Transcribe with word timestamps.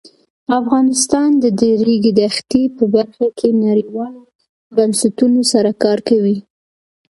افغانستان 0.59 1.29
د 1.43 1.45
د 1.59 1.61
ریګ 1.87 2.05
دښتې 2.19 2.63
په 2.77 2.83
برخه 2.95 3.27
کې 3.37 3.49
نړیوالو 3.65 4.21
بنسټونو 4.75 5.39
سره 5.51 5.71
کار 5.83 5.99
کوي. 6.09 6.37